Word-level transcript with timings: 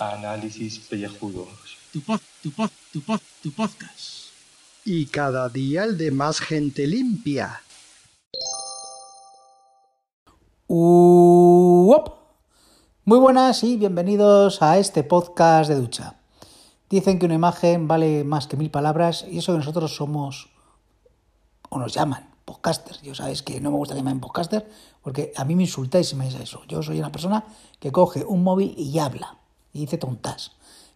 Análisis 0.00 0.80
pellejudos. 0.80 1.78
Tu 1.92 2.00
pod, 2.00 2.20
tu 2.42 2.50
pod, 2.50 2.70
tu 2.92 3.00
pod, 3.00 3.20
tu 3.44 3.52
podcast. 3.52 4.32
Y 4.84 5.06
cada 5.06 5.48
día 5.48 5.84
el 5.84 5.96
de 5.96 6.10
más 6.10 6.40
gente 6.40 6.88
limpia. 6.88 7.62
Uop. 10.66 12.08
Muy 13.04 13.18
buenas 13.20 13.62
y 13.62 13.76
bienvenidos 13.76 14.62
a 14.62 14.78
este 14.78 15.04
podcast 15.04 15.70
de 15.70 15.76
ducha. 15.76 16.16
Dicen 16.90 17.20
que 17.20 17.26
una 17.26 17.36
imagen 17.36 17.86
vale 17.86 18.24
más 18.24 18.48
que 18.48 18.56
mil 18.56 18.72
palabras 18.72 19.24
y 19.30 19.38
eso 19.38 19.52
que 19.52 19.58
nosotros 19.58 19.94
somos, 19.94 20.48
o 21.68 21.78
nos 21.78 21.94
llaman, 21.94 22.35
podcasters. 22.46 23.02
Yo 23.02 23.14
sabéis 23.14 23.42
que 23.42 23.60
no 23.60 23.70
me 23.70 23.76
gusta 23.76 23.94
que 23.94 24.02
me 24.02 24.14
podcaster 24.16 24.66
porque 25.02 25.32
a 25.36 25.44
mí 25.44 25.54
me 25.54 25.64
insultáis 25.64 26.08
si 26.08 26.16
me 26.16 26.24
dice 26.24 26.42
eso. 26.42 26.62
Yo 26.66 26.82
soy 26.82 26.98
una 26.98 27.12
persona 27.12 27.44
que 27.78 27.92
coge 27.92 28.24
un 28.24 28.42
móvil 28.42 28.74
y 28.78 28.98
habla 28.98 29.36
y 29.74 29.80
dice 29.80 29.98
tontas. 29.98 30.52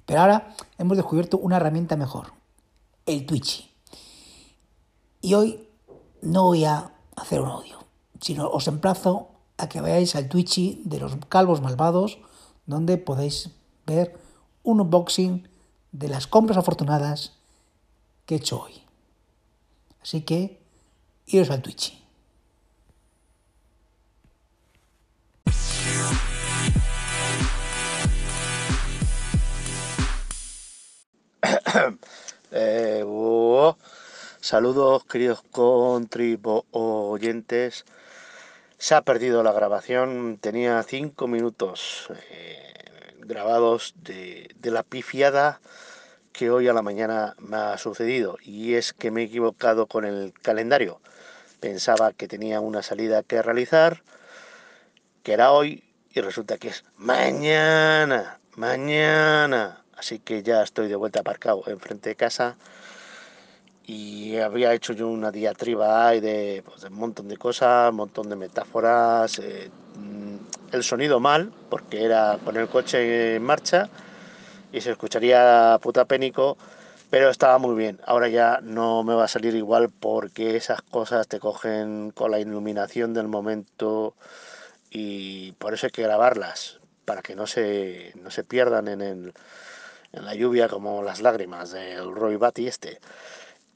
Pero 0.06 0.20
ahora 0.20 0.55
hemos 0.78 0.96
descubierto 0.96 1.36
una 1.36 1.56
herramienta 1.56 1.96
mejor, 1.96 2.32
el 3.05 3.27
Twitch. 3.27 3.70
Y 5.20 5.34
hoy 5.34 5.68
no 6.22 6.44
voy 6.44 6.64
a 6.64 6.92
hacer 7.16 7.42
un 7.42 7.50
audio, 7.50 7.84
sino 8.20 8.48
os 8.48 8.66
emplazo 8.66 9.28
a 9.58 9.69
que 9.69 9.80
vayáis 9.80 10.16
al 10.16 10.28
Twitch 10.28 10.82
de 10.84 10.98
los 10.98 11.16
calvos 11.28 11.60
malvados, 11.60 12.19
donde 12.64 12.96
podéis 12.96 13.50
ver 13.86 14.19
un 14.62 14.80
unboxing 14.80 15.48
de 15.92 16.08
las 16.08 16.27
compras 16.27 16.56
afortunadas 16.56 17.32
que 18.24 18.36
he 18.36 18.38
hecho 18.38 18.62
hoy. 18.62 18.82
Así 20.02 20.22
que, 20.22 20.59
iros 21.33 21.51
al 21.51 21.62
Twitch. 21.62 21.97
Eh, 32.53 33.05
oh, 33.06 33.77
saludos 34.41 35.05
queridos 35.05 35.41
contribuyentes. 35.53 37.84
Se 38.77 38.97
ha 38.97 39.03
perdido 39.03 39.44
la 39.44 39.53
grabación, 39.53 40.37
tenía 40.41 40.83
cinco 40.83 41.28
minutos 41.28 42.09
eh, 42.31 42.75
grabados 43.20 43.94
de, 44.03 44.53
de 44.59 44.70
la 44.72 44.83
pifiada 44.83 45.61
que 46.33 46.50
hoy 46.50 46.67
a 46.67 46.72
la 46.72 46.83
mañana 46.83 47.37
me 47.39 47.56
ha 47.56 47.78
sucedido 47.78 48.37
y 48.42 48.75
es 48.75 48.92
que 48.92 49.12
me 49.12 49.22
he 49.22 49.27
equivocado 49.27 49.87
con 49.87 50.05
el 50.05 50.33
calendario. 50.42 51.00
Pensaba 51.61 52.12
que 52.12 52.27
tenía 52.27 52.61
una 52.61 52.83
salida 52.83 53.22
que 53.22 53.42
realizar, 53.42 54.03
que 55.22 55.33
era 55.33 55.53
hoy, 55.53 55.84
y 56.12 56.20
resulta 56.20 56.58
que 56.58 56.69
es 56.69 56.84
mañana, 56.97 58.41
mañana. 58.56 59.84
Así 59.97 60.19
que 60.19 60.42
ya 60.42 60.62
estoy 60.62 60.88
de 60.88 60.97
vuelta 60.97 61.20
aparcado 61.20 61.62
enfrente 61.66 62.08
de 62.08 62.16
casa 62.16 62.56
y 63.86 64.36
había 64.38 64.72
hecho 64.72 64.92
yo 64.92 65.08
una 65.08 65.33
diatriba 65.33 66.11
pues, 66.11 66.20
de 66.20 66.88
un 66.88 66.94
montón 66.94 67.27
de 67.28 67.36
cosas, 67.36 67.91
un 67.91 67.97
montón 67.97 68.28
de 68.28 68.36
metáforas, 68.36 69.38
eh, 69.41 69.69
mm, 69.97 70.36
el 70.72 70.84
sonido 70.84 71.19
mal, 71.19 71.53
porque 71.69 72.05
era 72.05 72.38
poner 72.38 72.62
el 72.62 72.69
coche 72.69 73.36
en 73.36 73.42
marcha 73.42 73.88
y 74.72 74.81
se 74.81 74.92
escucharía 74.92 75.77
puta 75.83 76.05
pénico, 76.05 76.56
pero 77.11 77.28
estaba 77.28 77.58
muy 77.58 77.75
bien. 77.77 78.00
Ahora 78.06 78.28
ya 78.28 78.61
no 78.62 79.03
me 79.03 79.14
va 79.14 79.25
a 79.25 79.28
salir 79.28 79.55
igual 79.55 79.91
porque 79.91 80.56
esas 80.56 80.80
cosas 80.83 81.28
te 81.28 81.41
cogen 81.41 82.12
con 82.12 82.30
la 82.30 82.39
iluminación 82.41 83.12
del 83.14 83.28
momento 83.28 84.14
y 84.91 85.53
por 85.53 85.75
eso 85.75 85.86
hay 85.86 85.92
que 85.92 86.03
grabarlas, 86.03 86.81
para 87.05 87.22
que 87.22 87.34
no 87.36 87.47
se, 87.47 88.12
no 88.22 88.31
se 88.31 88.44
pierdan 88.44 88.88
en, 88.88 89.00
el, 89.03 89.34
en 90.12 90.25
la 90.25 90.34
lluvia 90.34 90.69
como 90.69 91.03
las 91.03 91.21
lágrimas 91.21 91.72
del 91.72 92.15
Roy 92.15 92.37
Batty 92.37 92.69
este. 92.69 93.00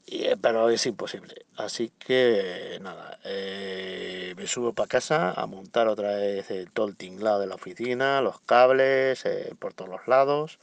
Y, 0.05 0.25
eh, 0.25 0.37
pero 0.41 0.69
es 0.69 0.85
imposible. 0.85 1.45
Así 1.57 1.91
que 1.99 2.79
nada, 2.81 3.19
eh, 3.23 4.33
me 4.37 4.47
subo 4.47 4.73
para 4.73 4.87
casa 4.87 5.31
a 5.31 5.45
montar 5.47 5.87
otra 5.87 6.15
vez 6.17 6.51
eh, 6.51 6.67
todo 6.73 6.87
el 6.87 6.95
tinglado 6.95 7.39
de 7.39 7.47
la 7.47 7.55
oficina, 7.55 8.21
los 8.21 8.39
cables 8.41 9.25
eh, 9.25 9.53
por 9.59 9.73
todos 9.73 9.89
los 9.89 10.07
lados 10.07 10.59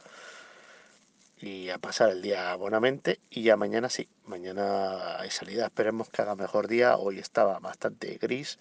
y 1.43 1.69
a 1.69 1.77
pasar 1.77 2.09
el 2.09 2.21
día 2.21 2.55
buenamente. 2.55 3.19
Y 3.29 3.43
ya 3.43 3.57
mañana 3.57 3.89
sí, 3.89 4.07
mañana 4.25 5.19
hay 5.19 5.29
salida. 5.29 5.65
Esperemos 5.65 6.09
que 6.09 6.21
haga 6.21 6.35
mejor 6.35 6.67
día. 6.69 6.95
Hoy 6.97 7.19
estaba 7.19 7.59
bastante 7.59 8.17
gris, 8.21 8.59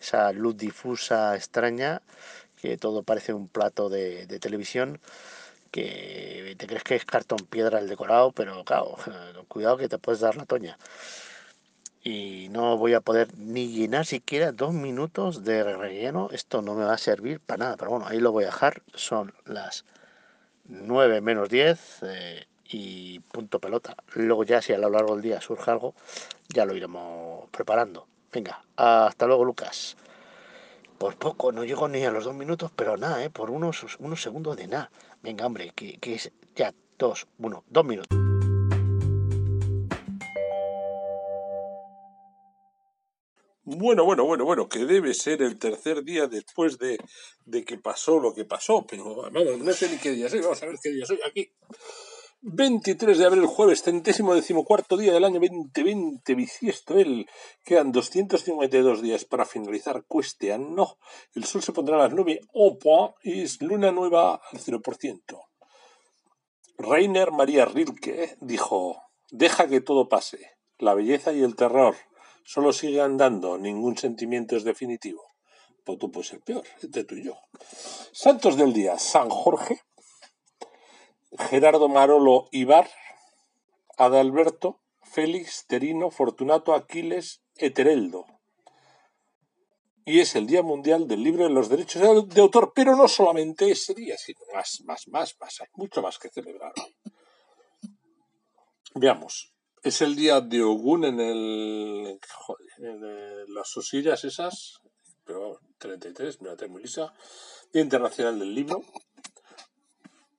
esa 0.00 0.32
luz 0.32 0.56
difusa 0.56 1.36
extraña, 1.36 2.00
que 2.56 2.78
todo 2.78 3.02
parece 3.02 3.34
un 3.34 3.48
plato 3.48 3.90
de, 3.90 4.26
televisión 4.40 5.00
que 5.70 6.54
te 6.56 6.66
crees 6.66 6.84
que 6.84 6.94
es 6.94 7.04
cartón 7.04 7.40
piedra 7.50 7.80
el 7.80 7.88
decorado, 7.88 8.32
pero 8.32 8.64
claro, 8.64 8.96
cuidado 9.48 9.76
que 9.76 9.88
te 9.88 9.98
puedes 9.98 10.20
dar 10.20 10.36
la 10.36 10.46
toña. 10.46 10.78
Y 12.02 12.48
no 12.50 12.78
voy 12.78 12.94
a 12.94 13.00
poder 13.00 13.36
ni 13.36 13.68
llenar 13.68 14.06
siquiera 14.06 14.52
dos 14.52 14.72
minutos 14.72 15.44
de 15.44 15.62
relleno. 15.76 16.28
Esto 16.32 16.62
no 16.62 16.74
me 16.74 16.84
va 16.84 16.94
a 16.94 16.98
servir 16.98 17.40
para 17.40 17.64
nada, 17.64 17.76
pero 17.76 17.90
bueno, 17.90 18.06
ahí 18.06 18.20
lo 18.20 18.32
voy 18.32 18.44
a 18.44 18.48
dejar. 18.48 18.82
Son 18.94 19.34
las 19.46 19.84
9 20.66 21.20
menos 21.20 21.48
10 21.48 22.02
eh, 22.02 22.46
y 22.68 23.20
punto 23.20 23.58
pelota. 23.58 23.96
Luego 24.14 24.44
ya 24.44 24.62
si 24.62 24.72
a 24.72 24.78
lo 24.78 24.90
largo 24.90 25.14
del 25.14 25.22
día 25.22 25.40
surge 25.40 25.70
algo, 25.70 25.94
ya 26.48 26.64
lo 26.64 26.74
iremos 26.74 27.48
preparando. 27.50 28.06
Venga, 28.32 28.64
hasta 28.76 29.26
luego 29.26 29.44
Lucas. 29.44 29.96
Por 30.98 31.16
poco, 31.16 31.52
no 31.52 31.64
llego 31.64 31.88
ni 31.88 32.04
a 32.04 32.10
los 32.10 32.24
dos 32.24 32.34
minutos, 32.34 32.70
pero 32.74 32.96
nada, 32.96 33.22
¿eh? 33.24 33.30
por 33.30 33.50
unos, 33.50 33.84
unos 33.98 34.22
segundos 34.22 34.56
de 34.56 34.68
nada. 34.68 34.90
Venga, 35.22 35.46
hombre, 35.46 35.72
que, 35.74 35.98
que 35.98 36.14
es 36.14 36.32
ya 36.54 36.72
dos, 36.98 37.26
uno, 37.38 37.64
dos 37.68 37.84
minutos. 37.84 38.33
Bueno, 43.66 44.04
bueno, 44.04 44.26
bueno, 44.26 44.44
bueno, 44.44 44.68
que 44.68 44.84
debe 44.84 45.14
ser 45.14 45.40
el 45.40 45.58
tercer 45.58 46.04
día 46.04 46.26
después 46.26 46.78
de, 46.78 46.98
de 47.46 47.64
que 47.64 47.78
pasó 47.78 48.20
lo 48.20 48.34
que 48.34 48.44
pasó, 48.44 48.86
pero 48.86 49.14
vamos, 49.30 49.58
no 49.58 49.72
sé 49.72 49.88
ni 49.88 49.96
qué 49.96 50.10
día 50.10 50.28
soy, 50.28 50.40
vamos 50.40 50.62
a 50.62 50.66
ver 50.66 50.76
qué 50.82 50.90
día 50.90 51.06
soy 51.06 51.18
aquí. 51.26 51.50
23 52.42 53.16
de 53.16 53.24
abril, 53.24 53.46
jueves, 53.46 53.82
centésimo 53.82 54.34
decimocuarto 54.34 54.98
día 54.98 55.14
del 55.14 55.24
año 55.24 55.40
2020, 55.40 56.34
bisiesto 56.34 56.98
el. 56.98 57.26
Quedan 57.64 57.90
252 57.90 59.00
días 59.00 59.24
para 59.24 59.46
finalizar 59.46 60.04
cueste 60.06 60.52
año. 60.52 60.98
El 61.34 61.44
sol 61.44 61.62
se 61.62 61.72
pondrá 61.72 61.96
a 61.96 62.00
las 62.00 62.12
9 62.12 62.40
opa 62.52 63.14
y 63.22 63.44
es 63.44 63.62
luna 63.62 63.92
nueva 63.92 64.34
al 64.34 64.58
0%. 64.58 65.22
Rainer 66.76 67.32
María 67.32 67.64
Rilke 67.64 68.36
dijo: 68.42 69.00
Deja 69.30 69.66
que 69.66 69.80
todo 69.80 70.10
pase. 70.10 70.50
La 70.78 70.92
belleza 70.92 71.32
y 71.32 71.42
el 71.42 71.56
terror 71.56 71.96
solo 72.44 72.72
sigue 72.72 73.00
andando, 73.00 73.58
ningún 73.58 73.96
sentimiento 73.96 74.56
es 74.56 74.64
definitivo. 74.64 75.24
Pues 75.84 75.98
tú 75.98 76.10
puedes 76.10 76.28
ser 76.28 76.40
peor, 76.40 76.64
entre 76.82 77.04
tú 77.04 77.16
y 77.16 77.24
yo. 77.24 77.36
Santos 78.12 78.56
del 78.56 78.72
día: 78.72 78.98
San 78.98 79.28
Jorge, 79.28 79.82
Gerardo 81.50 81.88
Marolo 81.88 82.48
Ibar, 82.52 82.88
Adalberto, 83.98 84.80
Félix, 85.02 85.66
Terino, 85.66 86.10
Fortunato, 86.10 86.74
Aquiles, 86.74 87.42
Etereldo. 87.56 88.26
Y 90.06 90.20
es 90.20 90.34
el 90.36 90.46
Día 90.46 90.62
Mundial 90.62 91.08
del 91.08 91.22
Libro 91.22 91.44
de 91.44 91.50
los 91.50 91.70
Derechos 91.70 92.28
de 92.28 92.40
Autor, 92.40 92.72
pero 92.74 92.94
no 92.94 93.08
solamente 93.08 93.70
ese 93.70 93.94
día, 93.94 94.18
sino 94.18 94.40
más, 94.52 94.82
más, 94.84 95.08
más, 95.08 95.34
más. 95.40 95.60
Hay 95.62 95.68
mucho 95.74 96.02
más 96.02 96.18
que 96.18 96.28
celebrar. 96.28 96.72
Veamos. 98.94 99.53
Es 99.84 100.00
el 100.00 100.16
día 100.16 100.40
de 100.40 100.62
Ogún 100.62 101.04
en 101.04 101.20
el. 101.20 102.18
Las 103.48 103.76
osillas 103.76 104.24
esas. 104.24 104.80
Pero 105.24 105.60
33, 105.76 106.40
mírate 106.40 106.68
muy 106.68 106.84
lisa. 106.84 107.12
Día 107.70 107.82
Internacional 107.82 108.38
del 108.38 108.54
Libro. 108.54 108.82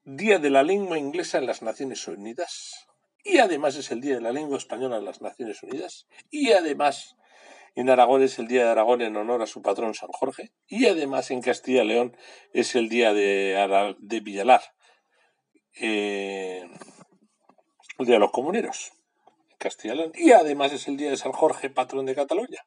Día 0.03 0.39
de 0.39 0.49
la 0.49 0.63
Lengua 0.63 0.97
Inglesa 0.97 1.37
en 1.37 1.45
las 1.45 1.61
Naciones 1.61 2.07
Unidas. 2.07 2.87
Y 3.23 3.37
además 3.37 3.75
es 3.75 3.91
el 3.91 4.01
Día 4.01 4.15
de 4.15 4.21
la 4.21 4.31
Lengua 4.31 4.57
Española 4.57 4.97
en 4.97 5.05
las 5.05 5.21
Naciones 5.21 5.61
Unidas. 5.61 6.07
Y 6.31 6.51
además 6.51 7.15
en 7.75 7.91
Aragón 7.91 8.23
es 8.23 8.39
el 8.39 8.47
Día 8.47 8.63
de 8.63 8.71
Aragón 8.71 9.03
en 9.03 9.15
honor 9.15 9.43
a 9.43 9.47
su 9.47 9.61
patrón 9.61 9.93
San 9.93 10.09
Jorge. 10.09 10.53
Y 10.65 10.87
además 10.87 11.29
en 11.29 11.43
Castilla 11.43 11.83
y 11.83 11.87
León 11.89 12.17
es 12.51 12.73
el 12.73 12.89
Día 12.89 13.13
de, 13.13 13.95
de 13.99 14.19
Villalar. 14.21 14.63
Eh, 15.75 16.67
el 17.99 18.05
Día 18.07 18.15
de 18.15 18.19
los 18.19 18.31
Comuneros. 18.31 18.94
Y 20.15 20.31
además 20.31 20.73
es 20.73 20.87
el 20.87 20.97
Día 20.97 21.09
de 21.09 21.17
San 21.17 21.31
Jorge, 21.31 21.69
patrón 21.69 22.05
de 22.05 22.15
Cataluña. 22.15 22.65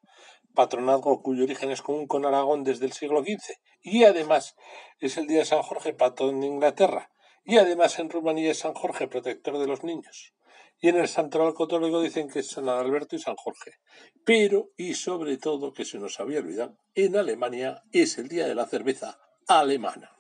Patronazgo 0.55 1.23
cuyo 1.23 1.45
origen 1.45 1.71
es 1.71 1.83
común 1.83 2.07
con 2.07 2.27
Aragón 2.27 2.65
desde 2.65 2.87
el 2.87 2.93
siglo 2.93 3.23
XV. 3.23 3.55
Y 3.83 4.05
además 4.05 4.57
es 4.99 5.17
el 5.17 5.27
Día 5.27 5.39
de 5.39 5.45
San 5.45 5.63
Jorge, 5.63 5.93
patrón 5.95 6.41
de 6.41 6.47
Inglaterra. 6.47 7.11
Y 7.45 7.59
además 7.59 7.99
en 7.99 8.11
Rumanía 8.11 8.51
es 8.51 8.59
San 8.59 8.75
Jorge, 8.75 9.07
protector 9.09 9.59
de 9.59 9.67
los 9.67 9.85
niños. 9.85 10.35
Y 10.81 10.89
en 10.89 10.97
el 10.97 11.09
santoral 11.09 11.55
católico 11.55 12.01
dicen 12.01 12.29
que 12.29 12.41
es 12.41 12.51
San 12.51 12.69
Alberto 12.69 13.17
y 13.17 13.19
San 13.19 13.37
Jorge. 13.37 13.79
Pero, 14.25 14.71
y 14.77 14.95
sobre 14.95 15.37
todo, 15.37 15.73
que 15.73 15.85
se 15.85 15.99
nos 15.99 16.21
había 16.21 16.41
olvidado, 16.41 16.77
en 16.95 17.17
Alemania 17.17 17.83
es 17.93 18.19
el 18.19 18.29
día 18.29 18.47
de 18.47 18.55
la 18.55 18.67
cerveza 18.67 19.19
alemana. 19.47 20.17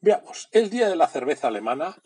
Veamos, 0.00 0.48
el 0.52 0.70
día 0.70 0.88
de 0.88 0.96
la 0.96 1.08
cerveza 1.08 1.48
alemana 1.48 1.96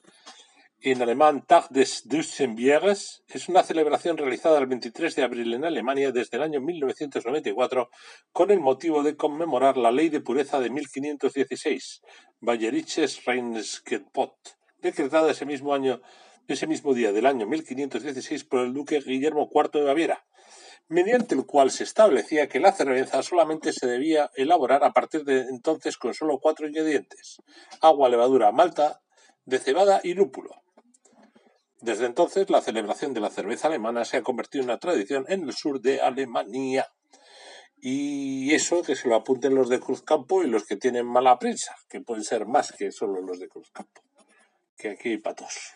en 0.85 1.01
alemán 1.01 1.45
Tag 1.47 1.69
des 1.71 2.09
Deutschen 2.09 2.57
es 2.59 3.49
una 3.49 3.63
celebración 3.63 4.17
realizada 4.17 4.59
el 4.59 4.67
23 4.67 5.15
de 5.15 5.23
abril 5.23 5.55
en 5.55 5.65
Alemania 5.65 6.11
desde 6.11 6.39
el 6.39 6.43
año 6.43 6.61
1994 6.61 7.89
con 8.33 8.51
el 8.51 8.59
motivo 8.59 9.05
de 9.05 9.17
conmemorar 9.17 9.77
la 9.77 9.93
ley 9.93 10.09
de 10.09 10.21
pureza 10.21 10.59
de 10.59 10.71
1516, 10.71 12.03
Bayerisches 12.41 13.25
Reinheitsgebot, 13.25 14.35
decretada 14.79 15.31
ese 15.31 15.47
mismo 15.47 15.73
año, 15.73 16.03
ese 16.49 16.67
mismo 16.67 16.95
día 16.95 17.13
del 17.13 17.27
año 17.27 17.47
1516 17.47 18.43
por 18.45 18.61
el 18.61 18.75
duque 18.75 19.01
Guillermo 19.01 19.49
IV 19.55 19.71
de 19.73 19.85
Baviera, 19.85 20.27
mediante 20.89 21.37
el 21.37 21.47
cual 21.47 21.71
se 21.71 21.85
establecía 21.85 22.49
que 22.49 22.59
la 22.59 22.73
cerveza 22.73 23.23
solamente 23.23 23.73
se 23.73 23.87
debía 23.87 24.31
elaborar 24.35 24.83
a 24.83 24.93
partir 24.93 25.25
de 25.25 25.43
entonces 25.43 25.97
con 25.97 26.13
solo 26.13 26.41
cuatro 26.41 26.67
ingredientes: 26.67 27.41
agua, 27.81 28.09
levadura, 28.09 28.51
malta 28.51 29.01
de 29.45 29.61
cebada 29.61 30.01
y 30.03 30.15
lúpulo. 30.15 30.62
Desde 31.83 32.07
entonces, 32.07 32.49
la 32.49 32.63
celebración 32.63 33.13
de 33.13 33.21
la 33.21 33.29
cerveza 33.29 33.67
alemana 33.67 34.05
se 34.05 34.17
ha 34.17 34.23
convertido 34.23 34.63
en 34.63 34.71
una 34.71 34.79
tradición 34.79 35.25
en 35.29 35.43
el 35.43 35.53
sur 35.53 35.81
de 35.81 36.01
Alemania. 36.01 36.87
Y 37.81 38.55
eso 38.55 38.83
que 38.83 38.95
se 38.95 39.09
lo 39.09 39.17
apunten 39.17 39.57
los 39.57 39.69
de 39.69 39.81
Cruzcampo 39.81 40.45
y 40.45 40.47
los 40.47 40.65
que 40.65 40.77
tienen 40.77 41.05
mala 41.05 41.41
prensa, 41.41 41.75
que 41.89 42.01
pueden 42.01 42.23
ser 42.23 42.47
más 42.47 42.71
que 42.71 42.93
solo 42.93 43.21
los 43.21 43.41
de 43.41 43.49
Cruzcampo, 43.49 44.01
que 44.79 44.91
aquí 44.91 45.09
hay 45.09 45.19
patos. 45.19 45.75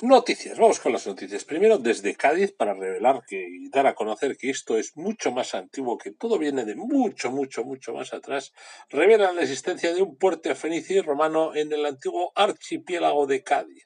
Noticias, 0.00 0.58
vamos 0.58 0.80
con 0.80 0.92
las 0.92 1.06
noticias. 1.06 1.44
Primero 1.44 1.78
desde 1.78 2.16
Cádiz 2.16 2.52
para 2.52 2.74
revelar 2.74 3.22
que 3.28 3.48
y 3.48 3.68
dar 3.68 3.86
a 3.86 3.94
conocer 3.94 4.36
que 4.36 4.50
esto 4.50 4.76
es 4.76 4.96
mucho 4.96 5.30
más 5.30 5.54
antiguo, 5.54 5.98
que 5.98 6.10
todo 6.10 6.36
viene 6.36 6.64
de 6.64 6.74
mucho, 6.74 7.30
mucho, 7.30 7.62
mucho 7.62 7.92
más 7.92 8.12
atrás. 8.12 8.52
Revelan 8.90 9.36
la 9.36 9.42
existencia 9.42 9.94
de 9.94 10.02
un 10.02 10.16
puerto 10.16 10.52
fenicio 10.56 11.04
romano 11.04 11.54
en 11.54 11.72
el 11.72 11.86
antiguo 11.86 12.32
archipiélago 12.34 13.28
de 13.28 13.44
Cádiz. 13.44 13.84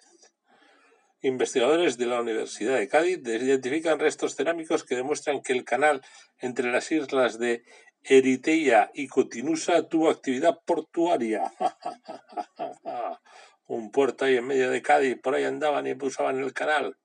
Investigadores 1.24 1.98
de 1.98 2.06
la 2.06 2.20
Universidad 2.20 2.78
de 2.78 2.88
Cádiz 2.88 3.20
identifican 3.24 4.00
restos 4.00 4.34
cerámicos 4.34 4.82
que 4.82 4.96
demuestran 4.96 5.40
que 5.40 5.52
el 5.52 5.64
canal 5.64 6.02
entre 6.40 6.72
las 6.72 6.90
islas 6.90 7.38
de 7.38 7.62
Eriteia 8.02 8.90
y 8.92 9.06
Cotinusa 9.06 9.86
tuvo 9.88 10.10
actividad 10.10 10.58
portuaria. 10.64 11.52
Un 13.66 13.92
puerto 13.92 14.24
ahí 14.24 14.36
en 14.36 14.48
medio 14.48 14.68
de 14.68 14.82
Cádiz, 14.82 15.16
por 15.22 15.36
ahí 15.36 15.44
andaban 15.44 15.86
y 15.86 15.92
usaban 15.92 16.40
el 16.40 16.52
canal. 16.52 16.96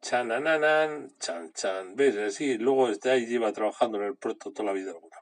Chanananan, 0.00 1.14
chan 1.18 1.52
chan. 1.52 1.94
¿Ves? 1.94 2.16
Así, 2.16 2.56
luego 2.56 2.88
desde 2.88 3.10
ahí 3.10 3.26
lleva 3.26 3.52
trabajando 3.52 3.98
en 3.98 4.04
el 4.04 4.16
puerto 4.16 4.50
toda 4.50 4.68
la 4.68 4.72
vida 4.72 4.92
alguna. 4.92 5.18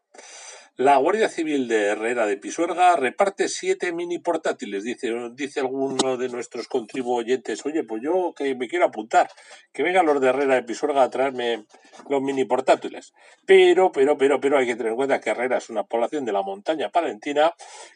La 0.80 0.96
Guardia 0.96 1.28
Civil 1.28 1.68
de 1.68 1.88
Herrera 1.88 2.24
de 2.24 2.38
Pisuerga 2.38 2.96
reparte 2.96 3.48
siete 3.48 3.92
mini 3.92 4.18
portátiles. 4.18 4.82
Dice, 4.82 5.12
dice 5.34 5.60
alguno 5.60 6.16
de 6.16 6.30
nuestros 6.30 6.68
contribuyentes, 6.68 7.66
oye, 7.66 7.84
pues 7.84 8.00
yo 8.02 8.32
que 8.34 8.54
me 8.54 8.66
quiero 8.66 8.86
apuntar, 8.86 9.28
que 9.74 9.82
vengan 9.82 10.06
los 10.06 10.22
de 10.22 10.28
Herrera 10.28 10.54
de 10.54 10.62
Pisuerga 10.62 11.02
a 11.02 11.10
traerme 11.10 11.66
los 12.08 12.22
mini 12.22 12.46
portátiles. 12.46 13.12
Pero, 13.44 13.92
pero, 13.92 14.16
pero, 14.16 14.40
pero 14.40 14.56
hay 14.56 14.66
que 14.66 14.74
tener 14.74 14.92
en 14.92 14.96
cuenta 14.96 15.20
que 15.20 15.28
Herrera 15.28 15.58
es 15.58 15.68
una 15.68 15.84
población 15.84 16.24
de 16.24 16.32
la 16.32 16.40
montaña 16.40 16.88
palentina 16.88 17.52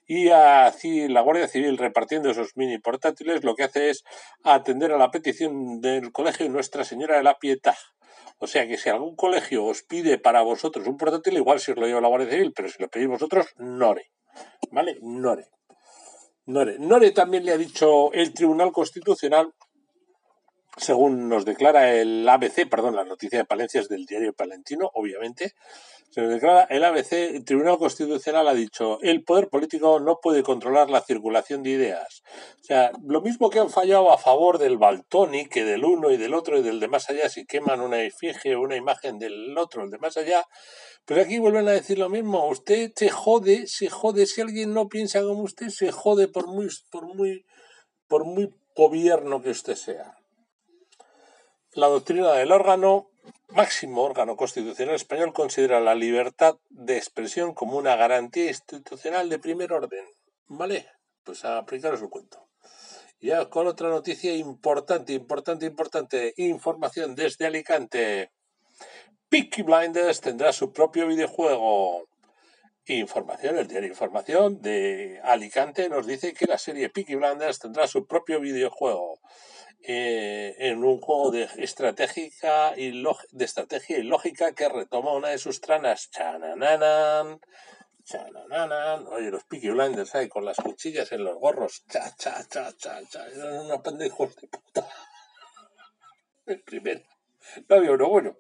y 0.07 0.29
así 0.29 1.09
la 1.09 1.23
Guardia 1.23 1.49
Civil 1.49 1.79
repartiendo 1.79 2.33
esos 2.33 2.55
mini 2.55 2.77
portátiles 2.77 3.45
lo 3.45 3.55
que 3.55 3.63
hace 3.63 3.89
es 3.89 4.05
atender 4.43 4.93
a 4.93 4.99
la 4.99 5.11
petición 5.11 5.81
del 5.81 6.13
colegio 6.13 6.47
Nuestra 6.51 6.85
Señora 6.85 7.17
de 7.17 7.23
la 7.23 7.39
Pietad 7.39 7.77
o 8.39 8.47
sea 8.47 8.67
que 8.67 8.77
si 8.77 8.89
algún 8.89 9.17
colegio 9.17 9.65
os 9.65 9.83
pide 9.83 10.19
para 10.19 10.43
vosotros 10.43 10.87
un 10.87 10.97
portátil, 10.97 11.37
igual 11.37 11.61
si 11.61 11.73
os 11.73 11.79
lo 11.79 11.87
lleva 11.87 12.01
la 12.01 12.09
Guardia 12.09 12.31
Civil, 12.31 12.53
pero 12.55 12.69
si 12.69 12.83
lo 12.83 12.89
pedís 12.89 13.09
vosotros, 13.09 13.47
Nore. 13.57 14.11
¿Vale? 14.71 14.99
Nore. 15.03 15.47
Nore. 16.47 16.79
Nore 16.79 17.11
también 17.13 17.45
le 17.45 17.53
ha 17.53 17.57
dicho 17.57 18.13
el 18.13 18.35
Tribunal 18.35 18.73
Constitucional, 18.73 19.55
según 20.77 21.29
nos 21.29 21.45
declara 21.45 21.95
el 21.95 22.29
ABC, 22.29 22.69
perdón, 22.69 22.97
la 22.97 23.05
noticia 23.05 23.39
de 23.39 23.45
Palencia 23.45 23.81
es 23.81 23.89
del 23.89 24.07
diario 24.07 24.33
Palentino, 24.33 24.91
obviamente, 24.95 25.55
se 26.11 26.21
nos 26.21 26.31
declara 26.31 26.63
el 26.71 26.85
ABC, 26.85 27.13
el 27.13 27.45
Tribunal 27.45 27.79
Constitucional 27.79 28.47
ha 28.47 28.55
dicho, 28.55 28.99
el 29.03 29.25
poder 29.25 29.49
político 29.49 29.99
no 29.99 30.21
puede 30.21 30.43
controlar 30.45 30.91
la 30.91 31.01
circulación 31.01 31.63
de 31.63 31.71
ideas. 31.71 32.23
O 32.61 32.65
sea, 32.65 32.93
lo 33.05 33.21
mismo 33.21 33.51
que 33.51 33.59
han 33.59 33.71
fallado 33.71 34.13
a 34.13 34.19
favor 34.19 34.59
del 34.59 34.79
Baltoni, 34.79 35.47
que 35.47 35.65
del 35.65 35.85
uno 35.85 36.11
y 36.11 36.17
del 36.17 36.35
otro 36.35 36.59
y 36.59 36.63
del 36.63 36.79
de 36.79 36.89
más 36.89 37.11
allá, 37.11 37.29
si 37.29 37.47
queman 37.47 37.81
una 37.81 38.03
efigie 38.03 38.55
o 38.55 38.61
una 38.61 38.77
imagen 38.77 39.19
del 39.19 39.59
otro, 39.59 39.83
el 39.83 39.91
de 39.91 39.99
más 39.99 40.17
allá, 40.17 40.45
pues 41.05 41.19
aquí 41.19 41.39
vuelven 41.39 41.69
a 41.69 41.73
decir 41.73 41.99
lo 41.99 42.09
mismo, 42.09 42.49
usted 42.49 42.93
se 42.95 43.11
jode, 43.11 43.67
se 43.67 43.89
jode, 43.89 44.27
si 44.27 44.41
alguien 44.41 44.73
no 44.73 44.89
piensa 44.89 45.21
como 45.23 45.43
usted, 45.43 45.69
se 45.69 45.91
jode 45.91 46.29
por 46.29 46.47
muy, 46.47 46.69
por 46.91 47.13
muy, 47.15 47.45
por 48.07 48.25
muy 48.25 48.55
gobierno 48.77 49.43
que 49.43 49.51
usted 49.51 49.75
sea. 49.75 50.17
La 51.75 51.89
doctrina 51.89 52.33
del 52.35 52.53
órgano 52.53 53.11
máximo 53.49 54.05
órgano 54.05 54.37
constitucional 54.37 54.95
español 54.95 55.33
considera 55.33 55.81
la 55.81 55.97
libertad 55.97 56.57
de 56.71 56.97
expresión 56.97 57.53
como 57.53 57.77
una 57.77 57.97
garantía 57.97 58.47
institucional 58.47 59.29
de 59.29 59.41
primer 59.41 59.73
orden. 59.73 60.05
¿Vale? 60.47 60.87
Pues 61.25 61.45
a 61.45 61.59
aplicaros 61.59 62.01
el 62.01 62.11
cuento. 62.11 62.47
Ya 63.21 63.51
con 63.51 63.67
otra 63.67 63.89
noticia 63.89 64.33
importante, 64.37 65.15
importante, 65.15 65.67
importante. 65.67 66.35
Información 66.37 67.17
desde 67.17 67.47
Alicante. 67.47 68.31
Peaky 69.29 69.63
Blinders 69.63 70.21
tendrá 70.21 70.53
su 70.53 70.73
propio 70.73 71.09
videojuego. 71.09 72.07
Información, 72.87 73.59
el 73.59 73.67
diario 73.67 73.89
Información 73.89 74.63
de 74.63 75.21
Alicante 75.25 75.89
nos 75.89 76.07
dice 76.07 76.35
que 76.35 76.47
la 76.47 76.59
serie 76.59 76.89
Peaky 76.89 77.17
Blinders 77.17 77.59
tendrá 77.59 77.89
su 77.89 78.07
propio 78.07 78.39
videojuego. 78.39 79.19
Eh, 79.87 80.57
en 80.71 80.83
un 80.83 80.99
juego 80.99 81.31
de, 81.31 81.47
estratégica 81.59 82.73
y 82.75 83.03
de 83.33 83.45
estrategia 83.45 83.99
y 83.99 84.03
lógica 84.03 84.55
que 84.55 84.67
retoma 84.67 85.13
una 85.13 85.29
de 85.29 85.37
sus 85.37 85.61
tranas. 85.61 86.11
Chanananan, 86.11 87.39
chanananan. 88.03 89.07
Oye, 89.09 89.31
los 89.31 89.45
Peaky 89.45 89.69
Blinders 89.69 90.15
ahí 90.15 90.27
con 90.27 90.47
las 90.47 90.57
cuchillas 90.57 91.13
en 91.13 91.25
los 91.25 91.37
gorros. 91.37 91.85
Cha, 91.87 92.17
cha, 92.17 92.43
cha, 92.49 92.73
cha, 92.79 93.07
cha. 93.07 93.27
Eran 93.29 93.99
de 93.99 94.07
hijos 94.07 94.35
de 94.37 94.49
puta. 94.49 94.89
El 96.47 96.63
primero. 96.63 97.03
No 97.69 97.77
había 97.77 97.91
uno 97.91 98.09
bueno. 98.09 98.39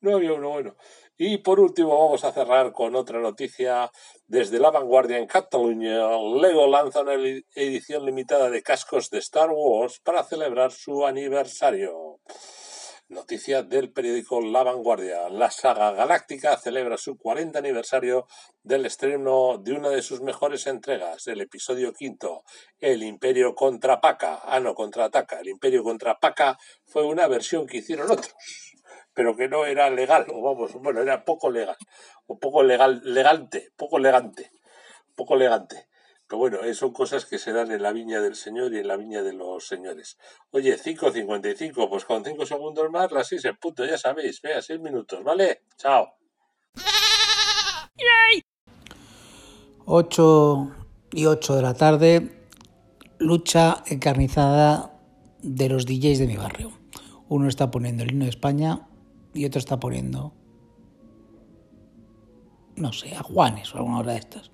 No 0.00 0.16
había 0.16 0.32
uno 0.32 0.48
bueno. 0.48 0.76
Y 1.22 1.36
por 1.36 1.60
último 1.60 1.98
vamos 1.98 2.24
a 2.24 2.32
cerrar 2.32 2.72
con 2.72 2.96
otra 2.96 3.20
noticia 3.20 3.92
desde 4.26 4.58
la 4.58 4.70
vanguardia 4.70 5.18
en 5.18 5.26
Cataluña. 5.26 6.08
Lego 6.40 6.66
lanza 6.66 7.02
una 7.02 7.12
edición 7.12 8.06
limitada 8.06 8.48
de 8.48 8.62
cascos 8.62 9.10
de 9.10 9.18
Star 9.18 9.50
Wars 9.52 10.00
para 10.02 10.24
celebrar 10.24 10.72
su 10.72 11.04
aniversario. 11.04 12.20
Noticia 13.10 13.62
del 13.62 13.92
periódico 13.92 14.40
La 14.40 14.62
Vanguardia. 14.62 15.28
La 15.28 15.50
saga 15.50 15.92
galáctica 15.92 16.56
celebra 16.56 16.96
su 16.96 17.18
40 17.18 17.58
aniversario 17.58 18.26
del 18.62 18.86
estreno 18.86 19.58
de 19.58 19.74
una 19.74 19.90
de 19.90 20.00
sus 20.00 20.22
mejores 20.22 20.66
entregas, 20.68 21.26
el 21.26 21.42
episodio 21.42 21.92
quinto, 21.92 22.44
El 22.78 23.02
Imperio 23.02 23.54
contrapaca. 23.54 24.40
Ah, 24.44 24.58
no, 24.60 24.74
contraataca. 24.74 25.40
El 25.40 25.48
Imperio 25.48 25.82
contrapaca 25.82 26.56
fue 26.86 27.04
una 27.04 27.26
versión 27.26 27.66
que 27.66 27.78
hicieron 27.78 28.10
otros 28.10 28.34
pero 29.14 29.36
que 29.36 29.48
no 29.48 29.66
era 29.66 29.90
legal, 29.90 30.26
o 30.32 30.42
vamos, 30.42 30.74
bueno, 30.74 31.00
era 31.00 31.24
poco 31.24 31.50
legal, 31.50 31.76
o 32.26 32.38
poco 32.38 32.62
legal, 32.62 33.02
elegante, 33.04 33.72
poco 33.76 33.98
elegante, 33.98 34.50
poco 35.14 35.34
elegante. 35.34 35.88
Pero 36.26 36.38
bueno, 36.38 36.62
eh, 36.62 36.74
son 36.74 36.92
cosas 36.92 37.26
que 37.26 37.38
se 37.38 37.52
dan 37.52 37.72
en 37.72 37.82
la 37.82 37.92
viña 37.92 38.20
del 38.20 38.36
Señor 38.36 38.72
y 38.72 38.78
en 38.78 38.86
la 38.86 38.96
viña 38.96 39.22
de 39.22 39.32
los 39.32 39.66
señores. 39.66 40.16
Oye, 40.52 40.78
5.55, 40.78 41.88
pues 41.88 42.04
con 42.04 42.24
5 42.24 42.46
segundos 42.46 42.88
más, 42.88 43.10
las 43.10 43.26
6 43.26 43.46
en 43.46 43.56
punto, 43.56 43.84
ya 43.84 43.98
sabéis, 43.98 44.40
vea, 44.40 44.62
6 44.62 44.78
minutos, 44.78 45.24
¿vale? 45.24 45.62
Chao. 45.76 46.14
8 49.86 50.70
y 51.14 51.26
8 51.26 51.56
de 51.56 51.62
la 51.62 51.74
tarde, 51.74 52.46
lucha 53.18 53.82
encarnizada 53.86 54.96
de 55.42 55.68
los 55.68 55.84
DJs 55.84 56.20
de 56.20 56.26
mi 56.28 56.36
barrio. 56.36 56.70
Uno 57.28 57.48
está 57.48 57.72
poniendo 57.72 58.04
el 58.04 58.12
himno 58.12 58.24
de 58.26 58.30
España 58.30 58.86
y 59.34 59.44
otro 59.44 59.58
está 59.58 59.78
poniendo, 59.78 60.32
no 62.76 62.92
sé, 62.92 63.14
a 63.14 63.22
Juanes 63.22 63.74
o 63.74 63.78
alguna 63.78 63.98
hora 63.98 64.12
de 64.12 64.18
estas. 64.18 64.50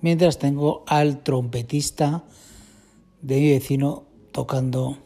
Mientras 0.00 0.38
tengo 0.38 0.84
al 0.86 1.22
trompetista 1.22 2.24
de 3.20 3.36
mi 3.36 3.50
vecino 3.50 4.04
tocando 4.32 4.98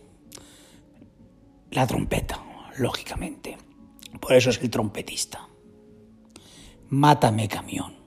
la 1.70 1.86
trompeta, 1.86 2.42
lógicamente. 2.78 3.58
Por 4.20 4.32
eso 4.34 4.50
es 4.50 4.60
el 4.62 4.70
trompetista. 4.70 5.46
Mátame 6.88 7.48
camión. 7.48 8.05